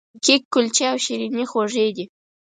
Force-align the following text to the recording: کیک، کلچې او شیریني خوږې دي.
کیک، 0.23 0.41
کلچې 0.53 0.83
او 0.91 0.97
شیریني 1.05 1.43
خوږې 1.51 1.87
دي. 1.95 2.05